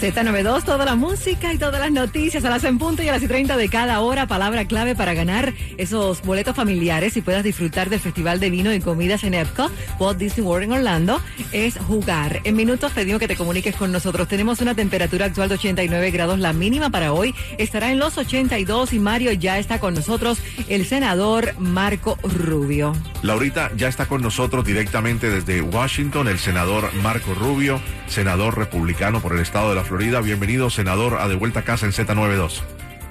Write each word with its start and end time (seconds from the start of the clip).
Z92, 0.00 0.62
toda 0.62 0.84
la 0.84 0.94
música 0.94 1.52
y 1.52 1.58
todas 1.58 1.80
las 1.80 1.90
noticias 1.90 2.44
a 2.44 2.50
las 2.50 2.62
en 2.62 2.78
punto 2.78 3.02
y 3.02 3.08
a 3.08 3.12
las 3.12 3.22
y 3.22 3.26
30 3.26 3.56
de 3.56 3.68
cada 3.68 3.98
hora. 3.98 4.28
Palabra 4.28 4.64
clave 4.64 4.94
para 4.94 5.12
ganar 5.12 5.54
esos 5.76 6.22
boletos 6.22 6.54
familiares 6.54 7.16
y 7.16 7.20
puedas 7.20 7.42
disfrutar 7.42 7.90
del 7.90 7.98
Festival 7.98 8.38
de 8.38 8.48
Vino 8.48 8.72
y 8.72 8.78
Comidas 8.78 9.24
en 9.24 9.34
Epcot, 9.34 9.72
Walt 9.98 10.16
Disney 10.18 10.46
World 10.46 10.66
en 10.66 10.72
Orlando, 10.72 11.20
es 11.50 11.78
jugar. 11.78 12.40
En 12.44 12.54
minutos 12.54 12.92
pedimos 12.92 13.18
que 13.18 13.26
te 13.26 13.34
comuniques 13.34 13.74
con 13.74 13.90
nosotros. 13.90 14.28
Tenemos 14.28 14.60
una 14.60 14.76
temperatura 14.76 15.26
actual 15.26 15.48
de 15.48 15.56
89 15.56 16.12
grados. 16.12 16.38
La 16.38 16.52
mínima 16.52 16.90
para 16.90 17.12
hoy 17.12 17.34
estará 17.58 17.90
en 17.90 17.98
los 17.98 18.18
82 18.18 18.92
y 18.92 19.00
Mario 19.00 19.32
ya 19.32 19.58
está 19.58 19.80
con 19.80 19.94
nosotros, 19.94 20.38
el 20.68 20.86
senador 20.86 21.58
Marco 21.58 22.18
Rubio. 22.22 22.92
Laurita 23.22 23.72
ya 23.76 23.88
está 23.88 24.06
con 24.06 24.22
nosotros 24.22 24.64
directamente 24.64 25.28
desde 25.28 25.60
Washington, 25.60 26.28
el 26.28 26.38
senador 26.38 26.94
Marco 27.02 27.34
Rubio, 27.34 27.80
senador 28.06 28.56
republicano 28.56 29.20
por 29.20 29.32
el 29.32 29.40
estado 29.40 29.70
de 29.70 29.74
la 29.74 29.82
Florida. 29.82 30.20
Bienvenido, 30.20 30.70
senador, 30.70 31.16
a 31.20 31.26
De 31.26 31.34
Vuelta 31.34 31.60
a 31.60 31.64
Casa 31.64 31.86
en 31.86 31.92
Z92. 31.92 32.62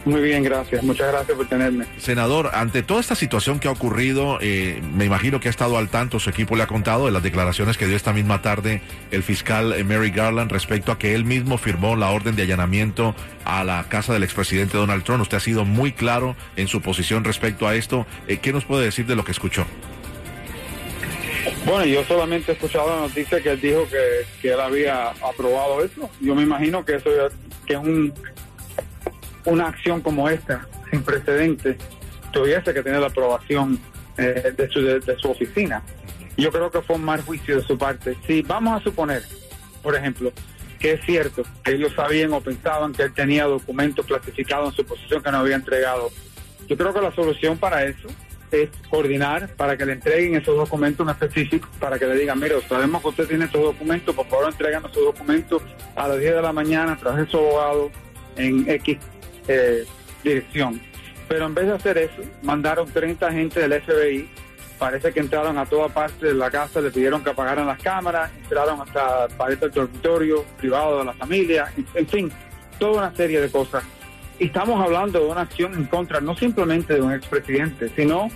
Muy 0.06 0.22
bien, 0.22 0.42
gracias. 0.42 0.82
Muchas 0.84 1.12
gracias 1.12 1.36
por 1.36 1.50
tenerme. 1.50 1.86
Senador, 1.98 2.52
ante 2.54 2.82
toda 2.84 3.02
esta 3.02 3.16
situación 3.16 3.60
que 3.60 3.68
ha 3.68 3.72
ocurrido, 3.72 4.38
eh, 4.40 4.82
me 4.94 5.04
imagino 5.04 5.42
que 5.42 5.50
ha 5.50 5.52
estado 5.52 5.78
al 5.78 5.90
tanto, 5.90 6.22
su 6.22 6.30
equipo 6.30 6.56
le 6.56 6.64
ha 6.64 6.68
contado 6.68 7.08
de 7.08 7.12
las 7.12 7.22
declaraciones 7.22 7.78
que 7.78 7.88
dio 7.88 7.98
esta 7.98 8.14
misma 8.14 8.42
tarde 8.42 8.82
el 9.12 9.24
fiscal 9.24 9.74
eh, 9.74 9.84
Mary 9.84 10.12
Garland 10.12 10.50
respecto 10.50 10.94
a 10.94 10.98
que 10.98 11.14
él 11.14 11.26
mismo 11.26 11.58
firmó 11.58 11.98
la 11.98 12.12
orden 12.12 12.38
de 12.38 12.44
allanamiento 12.44 13.14
a 13.44 13.66
la 13.66 13.84
casa 13.90 14.14
del 14.14 14.24
expresidente 14.24 14.78
Donald 14.78 15.04
Trump. 15.04 15.24
Usted 15.24 15.38
ha 15.38 15.42
sido 15.42 15.66
muy 15.66 15.92
claro 15.92 16.38
en 16.56 16.70
su 16.70 16.82
posición 16.82 17.26
respecto 17.26 17.68
a 17.68 17.76
esto. 17.76 18.08
Eh, 18.30 18.38
¿Qué 18.38 18.54
nos 18.54 18.64
puede 18.64 18.86
decir 18.86 19.08
de 19.08 19.18
lo 19.18 19.26
que 19.26 19.34
escuchó? 19.34 19.66
Bueno, 21.68 21.84
yo 21.84 22.02
solamente 22.06 22.54
he 22.54 22.56
escuchado 22.56 22.88
la 22.88 23.02
noticia 23.02 23.42
que 23.42 23.50
él 23.50 23.60
dijo 23.60 23.86
que, 23.90 24.26
que 24.42 24.54
él 24.54 24.60
había 24.62 25.10
aprobado 25.10 25.84
eso. 25.84 26.10
Yo 26.22 26.34
me 26.34 26.44
imagino 26.44 26.86
que 26.86 26.96
eso 26.96 27.10
que 27.66 27.74
es 27.74 27.80
un, 27.80 28.14
una 29.44 29.68
acción 29.68 30.00
como 30.00 30.30
esta, 30.30 30.66
sin 30.90 31.04
precedentes, 31.04 31.76
tuviese 32.32 32.74
que 32.74 32.82
tener 32.82 33.02
la 33.02 33.08
aprobación 33.08 33.78
eh, 34.18 34.54
de, 34.56 34.70
su, 34.70 34.82
de, 34.82 35.18
su 35.20 35.30
oficina. 35.30 35.84
Yo 36.38 36.54
creo 36.54 36.72
que 36.72 36.82
fue 36.82 36.96
un 36.96 37.04
mal 37.04 37.22
juicio 37.24 37.58
de 37.58 37.64
su 37.64 37.78
parte. 37.78 38.16
Si 38.26 38.44
vamos 38.44 38.80
a 38.80 38.84
suponer, 38.86 39.24
por 39.84 39.94
ejemplo, 39.94 40.32
que 40.80 40.94
es 40.94 41.02
cierto 41.06 41.44
que 41.66 41.74
ellos 41.74 41.92
sabían 41.98 42.32
o 42.32 42.40
pensaban 42.40 42.94
que 42.94 43.04
él 43.04 43.14
tenía 43.14 43.44
documentos 43.44 44.06
clasificados 44.06 44.70
en 44.70 44.76
su 44.78 44.86
posición 44.86 45.22
que 45.22 45.32
no 45.34 45.40
había 45.40 45.58
entregado, 45.58 46.12
yo 46.66 46.78
creo 46.78 46.94
que 46.94 47.02
la 47.02 47.14
solución 47.14 47.58
para 47.58 47.84
eso 47.84 48.08
es 48.52 48.70
coordinar 48.90 49.50
para 49.56 49.78
que 49.78 49.86
le 49.86 49.94
entreguen 49.94 50.36
esos 50.36 50.56
documentos 50.56 51.06
en 51.06 51.12
específico, 51.12 51.68
para 51.80 52.00
que 52.00 52.06
le 52.06 52.16
digan, 52.16 52.40
mire, 52.40 52.62
sabemos 52.68 53.02
que 53.02 53.10
usted 53.10 53.28
tiene 53.28 53.46
estos 53.46 53.62
documentos, 53.62 54.16
por 54.16 54.28
favor 54.28 54.50
entreguen 54.50 54.80
esos 54.80 55.04
documentos 55.04 55.62
a 55.96 56.08
las 56.08 56.20
10 56.20 56.36
de 56.36 56.42
la 56.42 56.54
mañana 56.54 56.96
de 56.96 57.28
su 57.28 57.38
abogado 57.38 57.92
en 58.36 58.70
X 58.70 58.98
eh, 59.48 59.86
dirección. 60.24 60.82
Pero 61.28 61.46
en 61.46 61.54
vez 61.54 61.68
de 61.68 61.74
hacer 61.74 61.98
eso, 61.98 62.22
mandaron 62.42 62.90
30 62.90 63.28
agentes 63.28 63.70
del 63.70 63.82
FBI, 63.82 64.30
parece 64.80 65.12
que 65.12 65.20
entraron 65.20 65.58
a 65.58 65.66
toda 65.66 65.90
parte 65.90 66.28
de 66.28 66.34
la 66.34 66.50
casa, 66.50 66.80
le 66.80 66.92
pidieron 66.92 67.24
que 67.24 67.32
apagaran 67.32 67.68
las 67.68 67.82
cámaras, 67.82 68.32
entraron 68.38 68.82
hasta 68.82 69.28
pared 69.30 69.58
del 69.58 69.72
dormitorio 69.72 70.46
privado 70.58 71.00
de 71.00 71.06
la 71.06 71.14
familia, 71.14 71.74
en 71.94 72.08
fin, 72.08 72.32
toda 72.80 73.08
una 73.08 73.16
serie 73.16 73.42
de 73.42 73.50
cosas 73.50 73.84
estamos 74.46 74.84
hablando 74.84 75.20
de 75.20 75.26
una 75.26 75.42
acción 75.42 75.74
en 75.74 75.86
contra 75.86 76.22
no 76.22 76.36
simplemente 76.36 76.94
de 76.94 77.02
un 77.02 77.14
expresidente, 77.14 77.90
sino 77.96 78.30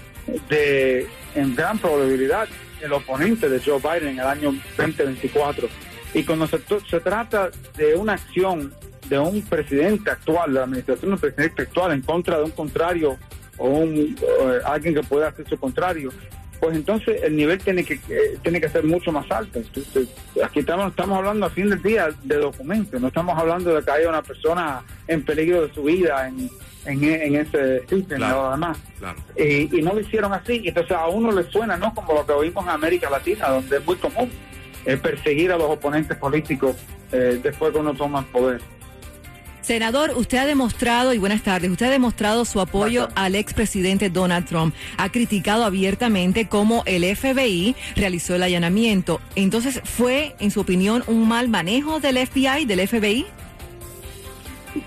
de, 0.50 1.08
en 1.36 1.56
gran 1.56 1.78
probabilidad, 1.78 2.48
el 2.82 2.94
oponente 2.94 3.50
de 3.50 3.60
Joe 3.60 3.80
Biden 3.80 4.14
en 4.14 4.20
el 4.20 4.28
año 4.28 4.54
2024. 4.78 5.68
Y 6.14 6.24
cuando 6.24 6.48
se, 6.48 6.60
trata 7.00 7.50
de 7.78 7.96
una 7.96 8.14
acción 8.14 8.74
de 9.08 9.20
un 9.20 9.42
presidente 9.44 10.12
actual, 10.12 10.50
de 10.50 10.60
la 10.60 10.64
administración 10.64 11.12
de 11.12 11.16
un 11.16 11.22
presidente 11.22 11.62
actual 11.62 11.94
en 11.94 12.02
contra 12.02 12.38
de 12.38 12.44
un 12.44 12.52
contrario 12.52 13.18
o 13.58 13.68
un, 13.68 14.16
alguien 14.66 14.96
que 14.96 15.04
pueda 15.04 15.30
hacer 15.30 15.48
su 15.48 15.58
contrario, 15.58 16.12
pues 16.62 16.76
entonces 16.76 17.24
el 17.24 17.36
nivel 17.36 17.58
tiene 17.58 17.84
que 17.84 17.96
eh, 17.96 18.38
tiene 18.44 18.62
que 18.62 18.70
ser 18.70 18.84
mucho 18.84 19.12
más 19.12 19.30
alto. 19.32 19.58
Entonces, 19.60 20.08
aquí 20.46 20.60
estamos, 20.60 20.92
estamos 20.92 21.18
hablando 21.18 21.48
a 21.48 21.50
fin 21.50 21.70
del 21.72 21.82
día 21.82 22.10
de 22.24 22.38
documentos, 22.38 23.02
no 23.02 23.08
estamos 23.08 23.38
hablando 23.38 23.74
de 23.74 23.84
que 23.84 23.90
haya 23.90 24.08
una 24.08 24.22
persona 24.22 24.84
en 25.08 25.26
peligro 25.26 25.68
de 25.68 25.74
su 25.74 25.84
vida 25.84 26.28
en, 26.28 26.50
en, 26.86 27.36
ese 27.36 27.82
sitio, 27.88 28.20
nada 28.20 28.56
más. 28.58 28.78
y 29.36 29.82
no 29.82 29.94
lo 29.94 30.02
hicieron 30.02 30.34
así, 30.34 30.62
entonces 30.64 30.96
a 30.96 31.08
uno 31.08 31.32
le 31.32 31.50
suena, 31.50 31.78
¿no? 31.78 31.96
Como 31.96 32.14
lo 32.14 32.26
que 32.28 32.34
oímos 32.34 32.64
en 32.64 32.70
América 32.70 33.10
Latina, 33.10 33.50
donde 33.50 33.78
es 33.78 33.86
muy 33.86 33.96
común 33.96 34.30
eh, 34.86 34.98
perseguir 34.98 35.52
a 35.52 35.58
los 35.58 35.70
oponentes 35.70 36.16
políticos 36.18 36.76
eh, 37.12 37.40
después 37.42 37.72
que 37.72 37.80
uno 37.80 37.96
toma 37.96 38.20
el 38.20 38.26
poder. 38.26 38.62
Senador, 39.62 40.14
usted 40.16 40.40
ha 40.40 40.46
demostrado, 40.46 41.14
y 41.14 41.20
buenas 41.20 41.44
tardes, 41.44 41.70
usted 41.70 41.86
ha 41.86 41.92
demostrado 41.92 42.46
su 42.46 42.60
apoyo 42.60 43.10
al 43.16 43.36
expresidente 43.36 44.10
Donald 44.10 44.48
Trump. 44.48 44.74
Ha 44.98 45.12
criticado 45.12 45.66
abiertamente 45.66 46.48
cómo 46.48 46.82
el 46.88 47.04
FBI 47.16 47.76
realizó 47.96 48.36
el 48.36 48.44
allanamiento. 48.44 49.22
Entonces, 49.36 49.80
¿fue, 49.84 50.36
en 50.40 50.50
su 50.50 50.62
opinión, 50.62 51.04
un 51.06 51.28
mal 51.28 51.48
manejo 51.48 52.00
del 52.00 52.18
FBI, 52.26 52.66
del 52.66 52.88
FBI? 52.88 53.28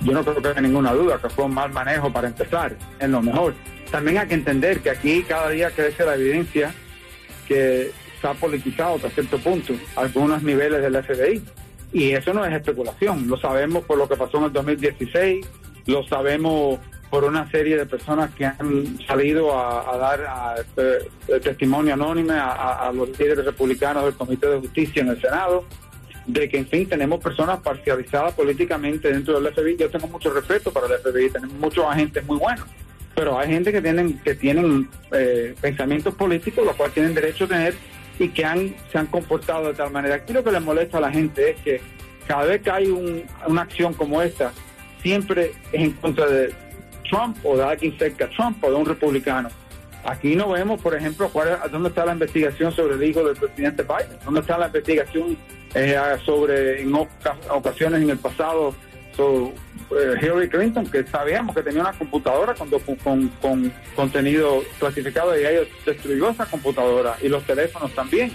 Yo 0.00 0.12
no 0.12 0.24
creo 0.24 0.42
que 0.42 0.48
haya 0.48 0.60
ninguna 0.60 0.92
duda 0.92 1.20
que 1.22 1.28
fue 1.28 1.44
un 1.44 1.54
mal 1.54 1.72
manejo 1.72 2.12
para 2.12 2.26
empezar, 2.26 2.76
en 2.98 3.12
lo 3.12 3.22
mejor. 3.22 3.54
También 3.92 4.18
hay 4.18 4.26
que 4.26 4.34
entender 4.34 4.80
que 4.80 4.90
aquí 4.90 5.22
cada 5.22 5.50
día 5.50 5.70
crece 5.70 6.04
la 6.04 6.14
evidencia 6.14 6.74
que 7.46 7.92
se 8.20 8.26
ha 8.26 8.34
politizado 8.34 8.96
hasta 8.96 9.10
cierto 9.10 9.38
punto 9.38 9.74
algunos 9.94 10.42
niveles 10.42 10.82
del 10.82 11.00
FBI 11.02 11.42
y 11.94 12.10
eso 12.10 12.34
no 12.34 12.44
es 12.44 12.52
especulación, 12.52 13.28
lo 13.28 13.38
sabemos 13.38 13.84
por 13.84 13.96
lo 13.96 14.08
que 14.08 14.16
pasó 14.16 14.38
en 14.38 14.44
el 14.44 14.52
2016, 14.52 15.46
lo 15.86 16.04
sabemos 16.08 16.80
por 17.08 17.22
una 17.22 17.48
serie 17.52 17.76
de 17.76 17.86
personas 17.86 18.34
que 18.34 18.44
han 18.44 18.98
salido 19.06 19.56
a, 19.56 19.96
dar 19.96 20.56
este, 20.58 21.38
testimonio 21.38 21.94
anónimo 21.94 22.32
a, 22.32 22.90
los 22.92 23.16
líderes 23.16 23.44
republicanos 23.44 24.06
del 24.06 24.14
Comité 24.14 24.48
de 24.48 24.58
Justicia 24.58 25.02
en 25.02 25.10
el 25.10 25.20
Senado, 25.20 25.64
de 26.26 26.48
que 26.48 26.58
en 26.58 26.66
fin 26.66 26.88
tenemos 26.88 27.22
personas 27.22 27.60
parcializadas 27.60 28.34
políticamente 28.34 29.12
dentro 29.12 29.40
del 29.40 29.54
FBI. 29.54 29.76
Yo 29.76 29.88
tengo 29.88 30.08
mucho 30.08 30.34
respeto 30.34 30.72
para 30.72 30.88
el 30.88 31.00
FBI, 31.00 31.30
tenemos 31.30 31.56
muchos 31.58 31.84
agentes 31.86 32.26
muy 32.26 32.38
buenos, 32.38 32.66
pero 33.14 33.38
hay 33.38 33.50
gente 33.50 33.70
que 33.70 33.80
tienen 33.80 34.18
que 34.18 34.34
tienen 34.34 34.88
eh, 35.12 35.54
pensamientos 35.60 36.12
políticos, 36.16 36.66
los 36.66 36.74
cuales 36.74 36.94
tienen 36.94 37.14
derecho 37.14 37.44
a 37.44 37.48
tener 37.48 37.74
y 38.18 38.28
que 38.28 38.44
han, 38.44 38.74
se 38.90 38.98
han 38.98 39.06
comportado 39.06 39.68
de 39.68 39.74
tal 39.74 39.90
manera. 39.90 40.16
Aquí 40.16 40.32
lo 40.32 40.44
que 40.44 40.52
le 40.52 40.60
molesta 40.60 40.98
a 40.98 41.00
la 41.00 41.10
gente 41.10 41.50
es 41.50 41.60
que 41.60 41.80
cada 42.26 42.44
vez 42.44 42.62
que 42.62 42.70
hay 42.70 42.88
una 42.88 43.62
acción 43.62 43.92
como 43.94 44.22
esta, 44.22 44.52
siempre 45.02 45.52
es 45.72 45.82
en 45.82 45.92
contra 45.92 46.26
de 46.26 46.54
Trump 47.08 47.36
o 47.44 47.56
de 47.56 47.64
alguien 47.64 47.96
cerca 47.98 48.26
de 48.26 48.34
Trump 48.34 48.62
o 48.64 48.70
de 48.70 48.76
un 48.76 48.86
republicano. 48.86 49.48
Aquí 50.04 50.36
no 50.36 50.50
vemos, 50.50 50.80
por 50.80 50.94
ejemplo, 50.94 51.28
cuál, 51.30 51.58
dónde 51.70 51.88
está 51.88 52.04
la 52.04 52.12
investigación 52.12 52.72
sobre 52.72 52.94
el 52.94 53.02
hijo 53.02 53.24
del 53.24 53.36
presidente 53.36 53.82
Biden, 53.82 54.18
dónde 54.24 54.40
está 54.40 54.58
la 54.58 54.66
investigación 54.66 55.36
eh, 55.74 55.96
sobre 56.24 56.82
en 56.82 56.94
ocasiones 56.94 58.02
en 58.02 58.10
el 58.10 58.18
pasado 58.18 58.74
sobre 59.16 59.54
eh, 59.90 60.18
Hillary 60.20 60.48
Clinton, 60.48 60.86
que 60.86 61.06
sabíamos 61.06 61.54
que 61.54 61.62
tenía 61.62 61.82
una 61.82 61.92
computadora 61.92 62.54
con, 62.54 62.70
con, 62.70 63.28
con 63.28 63.72
contenido 63.94 64.62
clasificado 64.78 65.38
y 65.38 65.44
ella 65.44 65.60
destruyó 65.84 66.30
esa 66.30 66.46
computadora 66.46 67.16
y 67.22 67.28
los 67.28 67.44
teléfonos 67.44 67.92
también. 67.94 68.32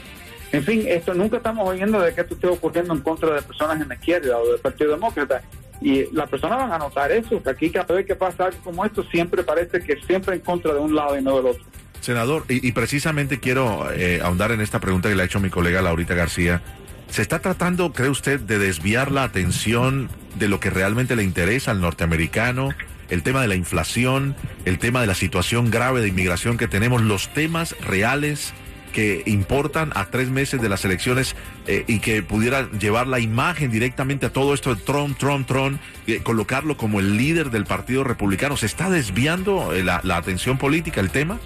En 0.52 0.64
fin, 0.64 0.84
esto 0.88 1.14
nunca 1.14 1.38
estamos 1.38 1.68
oyendo 1.68 2.00
de 2.00 2.14
que 2.14 2.22
esto 2.22 2.34
esté 2.34 2.48
ocurriendo 2.48 2.94
en 2.94 3.02
contra 3.02 3.34
de 3.34 3.42
personas 3.42 3.80
en 3.82 3.88
la 3.88 3.96
izquierda 3.96 4.38
o 4.38 4.52
del 4.52 4.60
Partido 4.60 4.92
Demócrata. 4.92 5.42
Y 5.82 6.12
las 6.14 6.30
personas 6.30 6.58
van 6.58 6.72
a 6.74 6.78
notar 6.78 7.12
eso, 7.12 7.42
que 7.42 7.50
aquí 7.50 7.70
cada 7.70 7.94
vez 7.94 8.06
que 8.06 8.16
pasa 8.16 8.46
algo 8.46 8.58
como 8.64 8.84
esto, 8.84 9.04
siempre 9.04 9.44
parece 9.44 9.80
que 9.80 9.98
siempre 10.08 10.36
en 10.36 10.42
contra 10.42 10.74
de 10.74 10.80
un 10.80 10.94
lado 10.96 11.18
y 11.18 11.22
no 11.22 11.38
del 11.38 11.46
otro. 11.48 11.64
Senador, 12.02 12.46
y, 12.48 12.72
precisamente 12.72 13.40
quiero 13.40 13.92
eh, 13.92 14.22
ahondar 14.22 14.52
en 14.52 14.62
esta 14.62 14.80
pregunta 14.80 15.10
que 15.10 15.16
le 15.16 15.22
ha 15.22 15.26
hecho 15.26 15.40
mi 15.40 15.50
colega 15.50 15.82
Laurita 15.82 16.16
García. 16.16 16.62
¿Se 17.10 17.22
está 17.22 17.40
tratando, 17.40 17.92
cree 17.92 18.10
usted, 18.10 18.40
de 18.40 18.58
desviar 18.58 19.12
la 19.12 19.24
atención 19.24 20.10
de 20.36 20.48
lo 20.48 20.60
que 20.60 20.70
realmente 20.70 21.16
le 21.16 21.24
interesa 21.24 21.72
al 21.72 21.82
norteamericano? 21.82 22.70
El 23.10 23.24
tema 23.24 23.42
de 23.42 23.48
la 23.48 23.56
inflación, 23.56 24.36
el 24.66 24.78
tema 24.78 25.02
de 25.02 25.08
la 25.08 25.16
situación 25.16 25.72
grave 25.72 26.02
de 26.02 26.10
inmigración 26.10 26.58
que 26.58 26.68
tenemos, 26.68 27.02
los 27.02 27.34
temas 27.34 27.76
reales 27.82 28.54
que 28.92 29.24
importan 29.26 29.92
a 29.96 30.06
tres 30.06 30.30
meses 30.30 30.62
de 30.62 30.70
las 30.70 30.84
elecciones 30.86 31.36
eh, 31.68 31.84
y 31.88 32.00
que 32.00 32.24
pudiera 32.24 32.70
llevar 32.72 33.08
la 33.08 33.20
imagen 33.20 33.72
directamente 33.72 34.26
a 34.26 34.34
todo 34.34 34.54
esto 34.54 34.74
de 34.74 34.82
Trump, 34.82 35.18
Trump, 35.18 35.48
Trump, 35.48 35.80
eh, 36.08 36.22
colocarlo 36.24 36.78
como 36.78 37.00
el 37.00 37.18
líder 37.18 37.50
del 37.52 37.66
Partido 37.66 38.04
Republicano. 38.04 38.58
¿Se 38.58 38.66
está 38.66 38.90
desviando 38.90 39.74
eh, 39.74 39.84
la, 39.84 40.02
atención 40.16 40.58
política, 40.58 41.02
el 41.02 41.12
tema? 41.12 41.40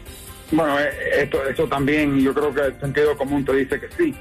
Bueno, 0.52 0.78
esto, 0.80 1.68
también 1.68 2.20
yo 2.20 2.34
creo 2.34 2.54
que 2.54 2.62
el 2.62 2.80
sentido 2.80 3.18
común 3.18 3.44
te 3.44 3.56
dice 3.56 3.80
que 3.80 3.88
sí. 3.98 4.14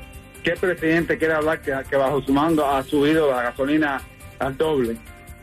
¿Qué 0.43 0.53
presidente 0.53 1.19
quiere 1.19 1.35
hablar 1.35 1.61
que 1.61 1.97
bajo 1.97 2.21
su 2.23 2.33
mando 2.33 2.69
ha 2.69 2.83
subido 2.83 3.31
la 3.31 3.43
gasolina 3.43 4.03
al 4.43 4.57
doble? 4.57 4.97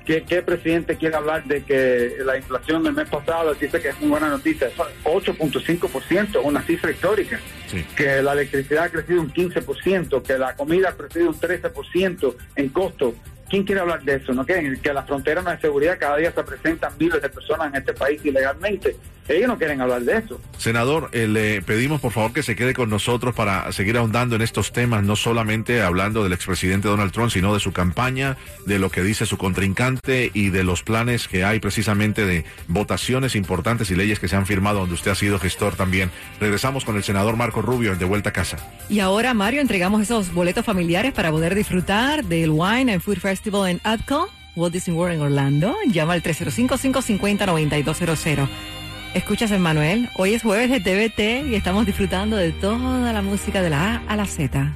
¿Qué, 0.05 0.23
¿Qué 0.23 0.41
presidente 0.41 0.95
quiere 0.97 1.15
hablar 1.15 1.43
de 1.45 1.63
que 1.63 2.17
la 2.25 2.35
inflación 2.35 2.83
del 2.83 2.93
mes 2.93 3.07
pasado 3.07 3.53
dice 3.53 3.79
que 3.79 3.89
es 3.89 3.99
muy 3.99 4.09
buena 4.09 4.29
noticia? 4.29 4.69
8.5%, 5.03 6.41
una 6.43 6.63
cifra 6.63 6.89
histórica. 6.89 7.39
Sí. 7.67 7.85
Que 7.95 8.21
la 8.23 8.33
electricidad 8.33 8.85
ha 8.85 8.89
crecido 8.89 9.21
un 9.21 9.31
15%, 9.31 10.23
que 10.23 10.37
la 10.37 10.55
comida 10.55 10.89
ha 10.89 10.93
crecido 10.93 11.29
un 11.29 11.39
13% 11.39 12.35
en 12.55 12.69
costo. 12.69 13.13
¿Quién 13.49 13.63
quiere 13.63 13.81
hablar 13.81 14.01
de 14.01 14.15
eso? 14.15 14.33
¿No? 14.33 14.45
Que, 14.45 14.79
que 14.81 14.93
las 14.93 15.05
fronteras 15.05 15.43
no 15.43 15.51
hay 15.51 15.59
seguridad, 15.59 15.97
cada 15.99 16.17
día 16.17 16.31
se 16.31 16.43
presentan 16.43 16.93
miles 16.99 17.21
de 17.21 17.29
personas 17.29 17.67
en 17.67 17.75
este 17.75 17.93
país 17.93 18.19
ilegalmente. 18.23 18.95
Ellos 19.29 19.47
no 19.47 19.59
quieren 19.59 19.79
hablar 19.79 20.01
de 20.01 20.17
eso. 20.17 20.41
Senador, 20.57 21.11
eh, 21.13 21.27
le 21.27 21.61
pedimos 21.61 22.01
por 22.01 22.11
favor 22.11 22.33
que 22.33 22.41
se 22.41 22.55
quede 22.55 22.73
con 22.73 22.89
nosotros 22.89 23.35
para 23.35 23.71
seguir 23.71 23.95
ahondando 23.95 24.35
en 24.35 24.41
estos 24.41 24.71
temas, 24.71 25.03
no 25.03 25.15
solamente 25.15 25.83
hablando 25.83 26.23
del 26.23 26.33
expresidente 26.33 26.87
Donald 26.87 27.11
Trump, 27.11 27.29
sino 27.29 27.53
de 27.53 27.59
su 27.59 27.71
campaña, 27.71 28.37
de 28.65 28.79
lo 28.79 28.89
que 28.89 29.03
dice 29.03 29.27
su 29.27 29.37
contrincante 29.37 30.31
y 30.33 30.49
de 30.49 30.63
los 30.63 30.81
planes 30.81 31.27
que 31.27 31.43
hay 31.43 31.59
precisamente 31.59 32.25
de 32.25 32.43
votaciones 32.67 33.35
importantes 33.35 33.91
y 33.91 33.95
leyes 33.95 34.19
que 34.19 34.27
se 34.27 34.35
han 34.35 34.47
firmado 34.47 34.79
donde 34.79 34.95
usted 34.95 35.11
ha 35.11 35.15
sido 35.15 35.37
gestor 35.37 35.75
también. 35.75 36.09
Regresamos 36.39 36.83
con 36.83 36.95
el 36.95 37.03
senador 37.03 37.35
Marco 37.35 37.61
Rubio 37.61 37.93
en 37.93 37.99
De 37.99 38.05
Vuelta 38.05 38.29
a 38.29 38.33
Casa. 38.33 38.57
Y 38.89 38.99
ahora, 38.99 39.35
Mario, 39.35 39.61
entregamos 39.61 40.01
esos 40.01 40.33
boletos 40.33 40.65
familiares 40.65 41.13
para 41.13 41.29
poder 41.29 41.53
disfrutar 41.53 42.25
del 42.25 42.49
Wine 42.49 42.93
and 42.93 43.03
Food 43.03 43.19
Festival 43.19 43.69
en 43.69 43.79
ADCO, 43.83 44.27
Walt 44.55 44.73
Disney 44.73 44.97
World 44.97 45.17
en 45.17 45.21
Orlando. 45.21 45.75
Llama 45.91 46.13
al 46.13 46.23
305-550-9200. 46.23 48.78
Escuchas, 49.13 49.51
Manuel. 49.59 50.09
Hoy 50.15 50.35
es 50.35 50.43
jueves 50.43 50.69
de 50.69 50.79
TVT 50.79 51.49
y 51.49 51.55
estamos 51.55 51.85
disfrutando 51.85 52.37
de 52.37 52.51
toda 52.51 53.11
la 53.11 53.21
música 53.21 53.61
de 53.61 53.69
la 53.69 53.95
A 53.95 54.01
a 54.07 54.15
la 54.15 54.25
Z. 54.25 54.71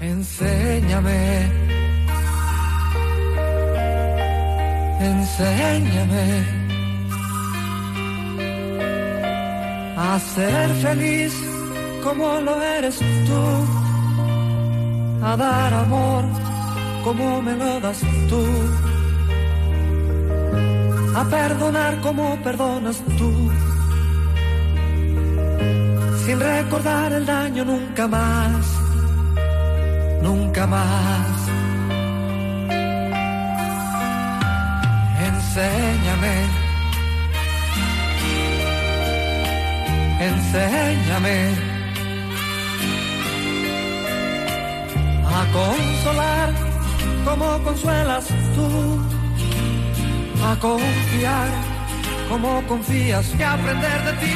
Enséñame. 0.00 1.50
Enséñame 5.00 6.44
a 9.96 10.18
ser 10.18 10.70
feliz 10.76 11.34
como 12.02 12.40
lo 12.40 12.62
eres 12.62 12.98
tú, 12.98 13.42
a 15.24 15.36
dar 15.36 15.74
amor 15.74 16.24
como 17.04 17.42
me 17.42 17.54
lo 17.54 17.80
das 17.80 18.00
tú, 18.28 18.44
a 21.14 21.24
perdonar 21.24 22.00
como 22.00 22.36
perdonas 22.42 23.00
tú, 23.18 23.50
sin 26.24 26.40
recordar 26.40 27.12
el 27.12 27.24
daño 27.24 27.64
nunca 27.64 28.08
más, 28.08 28.66
nunca 30.22 30.66
más. 30.66 31.28
Enséñame, 35.30 36.36
enséñame 40.20 41.38
a 45.26 45.44
consolar 45.52 46.48
como 47.24 47.62
consuelas 47.62 48.26
tú, 48.54 49.13
a 50.44 50.58
confiar 50.60 51.48
como 52.28 52.62
confías 52.66 53.34
y 53.38 53.42
aprender 53.42 54.04
de 54.04 54.12
ti. 54.20 54.34